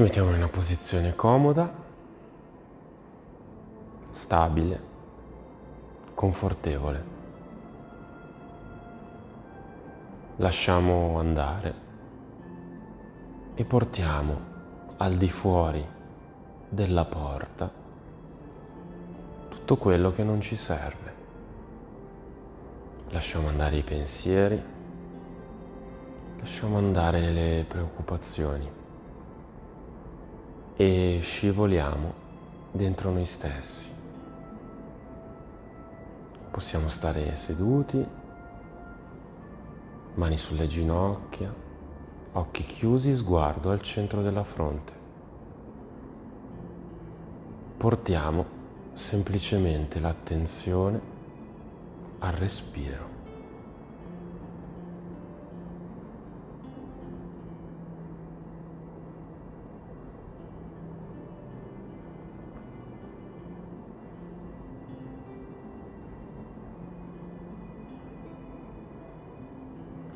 [0.00, 1.70] Ci mettiamo in una posizione comoda,
[4.08, 4.80] stabile,
[6.14, 7.04] confortevole.
[10.36, 11.74] Lasciamo andare
[13.54, 14.40] e portiamo
[14.96, 15.86] al di fuori
[16.66, 17.70] della porta
[19.50, 21.14] tutto quello che non ci serve.
[23.10, 24.64] Lasciamo andare i pensieri,
[26.38, 28.78] lasciamo andare le preoccupazioni
[30.80, 32.14] e scivoliamo
[32.72, 33.92] dentro noi stessi.
[36.50, 38.02] Possiamo stare seduti,
[40.14, 41.54] mani sulle ginocchia,
[42.32, 44.92] occhi chiusi, sguardo al centro della fronte.
[47.76, 48.46] Portiamo
[48.94, 50.98] semplicemente l'attenzione
[52.20, 53.19] al respiro.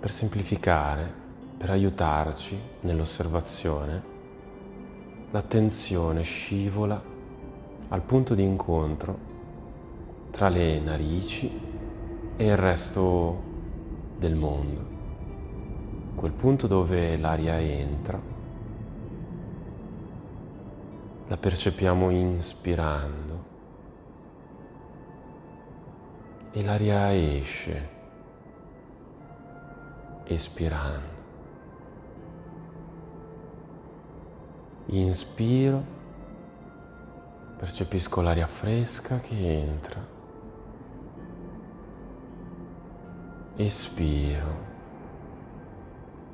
[0.00, 1.12] Per semplificare,
[1.56, 4.02] per aiutarci nell'osservazione,
[5.32, 7.02] l'attenzione scivola
[7.88, 9.18] al punto di incontro
[10.30, 11.50] tra le narici
[12.36, 13.42] e il resto
[14.16, 14.86] del mondo,
[16.14, 18.20] quel punto dove l'aria entra,
[21.26, 23.44] la percepiamo inspirando
[26.52, 27.96] e l'aria esce
[30.28, 31.16] espirando.
[34.86, 35.84] Inspiro,
[37.56, 40.16] percepisco l'aria fresca che entra.
[43.56, 44.66] Espiro,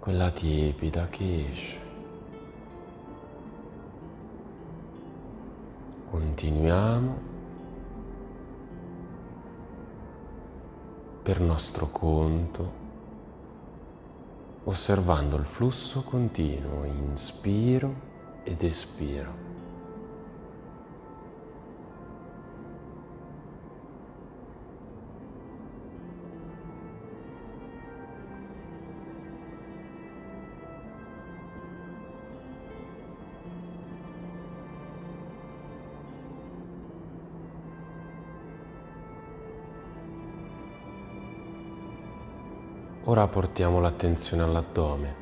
[0.00, 1.82] quella tiepida che esce.
[6.10, 7.32] Continuiamo
[11.22, 12.83] per nostro conto
[14.64, 17.94] osservando il flusso continuo, inspiro
[18.44, 19.53] ed espiro.
[43.06, 45.14] Ora portiamo l'attenzione all'addome.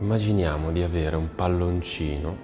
[0.00, 2.36] Immaginiamo di avere un palloncino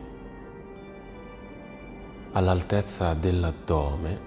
[2.32, 4.20] all'altezza dell'addome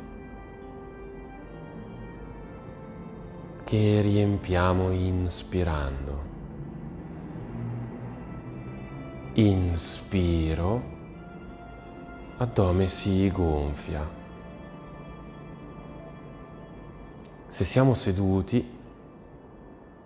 [3.63, 6.21] che riempiamo inspirando.
[9.33, 10.83] Inspiro,
[12.37, 14.21] addome si gonfia.
[17.53, 18.67] Se siamo seduti,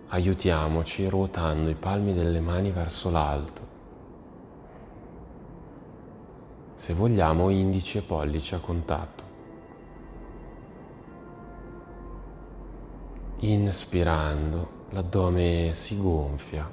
[0.08, 3.62] aiutiamoci ruotando i palmi delle mani verso l'alto.
[6.75, 9.24] Se vogliamo, indici e pollici a contatto.
[13.38, 16.69] Inspirando, l'addome si gonfia,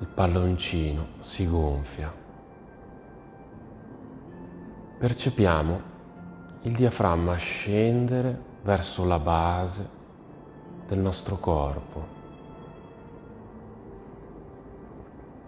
[0.00, 2.12] il palloncino si gonfia.
[4.98, 5.80] Percepiamo
[6.62, 9.88] il diaframma scendere verso la base
[10.86, 12.22] del nostro corpo.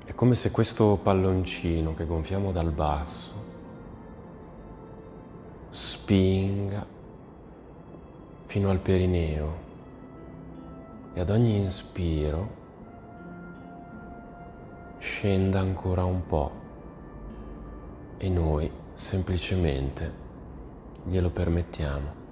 [0.05, 3.45] È come se questo palloncino che gonfiamo dal basso
[5.71, 6.87] spinga
[8.47, 9.65] fino al perineo
[11.13, 12.65] e ad ogni inspiro
[14.99, 16.51] scenda ancora un po'
[18.19, 20.25] e noi semplicemente
[21.05, 22.26] glielo permettiamo.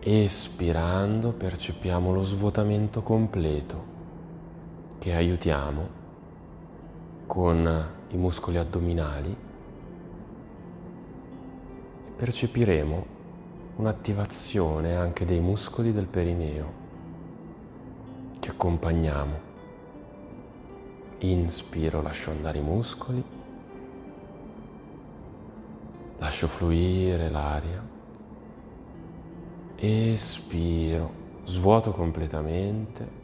[0.00, 3.84] Espirando percepiamo lo svuotamento completo
[4.98, 5.88] che aiutiamo
[7.26, 9.36] con i muscoli addominali.
[12.06, 13.06] E percepiremo
[13.76, 16.72] un'attivazione anche dei muscoli del perineo
[18.38, 19.46] che accompagniamo.
[21.18, 23.24] Inspiro, lascio andare i muscoli,
[26.18, 27.96] lascio fluire l'aria
[29.78, 31.12] espiro,
[31.44, 33.16] svuoto completamente.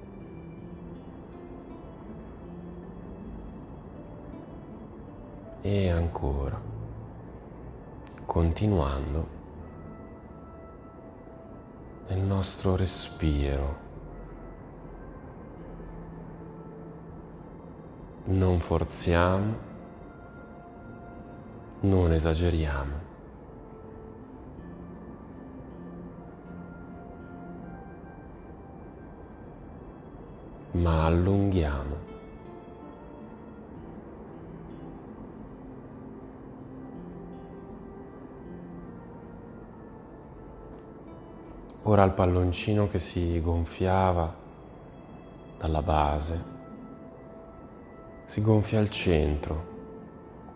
[5.61, 6.61] E ancora,
[8.27, 9.29] continuando,
[12.09, 13.83] nel nostro respiro.
[18.27, 19.55] Non forziamo,
[21.81, 23.14] non esageriamo.
[30.75, 32.13] Ma allunghiamo.
[41.83, 44.35] Ora il palloncino che si gonfiava
[45.59, 46.53] dalla base
[48.25, 49.73] si gonfia al centro.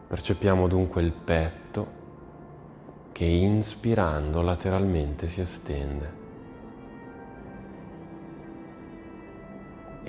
[0.09, 1.87] Percepiamo dunque il petto
[3.13, 6.28] che inspirando lateralmente si estende.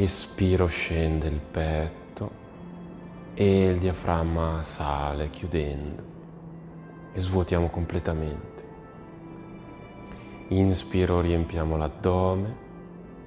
[0.02, 2.32] Espiro scende il petto
[3.34, 6.04] e il diaframma sale chiudendo
[7.12, 8.64] e svuotiamo completamente.
[10.48, 12.56] Inspiro, riempiamo l'addome,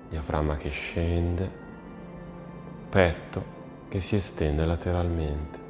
[0.08, 1.50] diaframma che scende,
[2.88, 3.44] petto
[3.88, 5.61] che si estende lateralmente.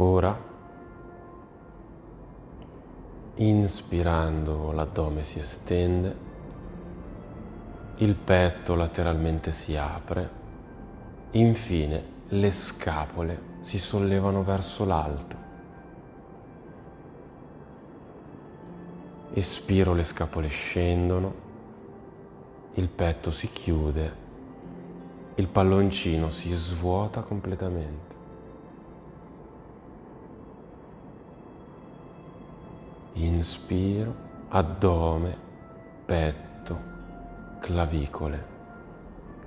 [0.00, 0.40] Ora,
[3.34, 6.16] inspirando l'addome si estende,
[7.96, 10.30] il petto lateralmente si apre,
[11.32, 15.36] infine le scapole si sollevano verso l'alto.
[19.32, 21.34] Espiro, le scapole scendono,
[22.74, 24.12] il petto si chiude,
[25.34, 28.07] il palloncino si svuota completamente.
[33.20, 34.14] Inspiro,
[34.50, 35.36] addome,
[36.04, 36.78] petto,
[37.58, 38.56] clavicole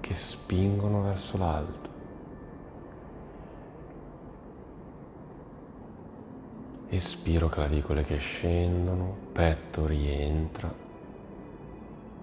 [0.01, 1.89] che spingono verso l'alto.
[6.89, 10.69] Espiro, clavicole che scendono, petto rientra,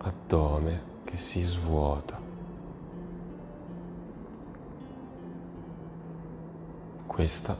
[0.02, 2.20] addome che si svuota.
[7.06, 7.56] Questa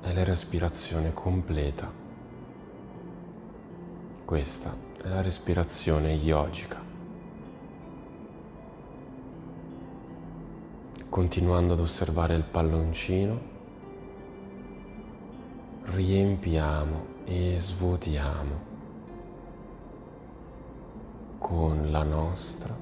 [0.00, 2.07] è la respirazione completa
[4.28, 6.78] questa è la respirazione yogica.
[11.08, 13.40] Continuando ad osservare il palloncino,
[15.84, 18.60] riempiamo e svuotiamo
[21.38, 22.76] con la nostra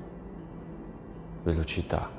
[1.45, 2.16] velocità.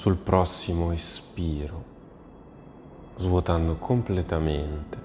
[0.00, 1.84] Sul prossimo espiro,
[3.16, 4.98] svuotando completamente,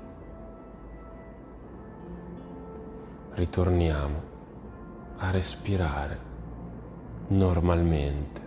[3.34, 4.22] ritorniamo
[5.18, 6.20] a respirare
[7.28, 8.42] normalmente.